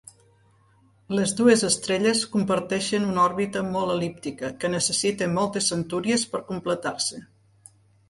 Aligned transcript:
Les 1.19 1.33
dues 1.41 1.63
estrelles 1.67 2.23
comparteixen 2.37 3.07
una 3.11 3.23
òrbita 3.27 3.65
molt 3.77 3.95
el·líptica 3.99 4.53
que 4.65 4.75
necessita 4.79 5.31
moltes 5.39 5.73
centúries 5.77 6.29
per 6.35 6.47
completar-se. 6.53 7.27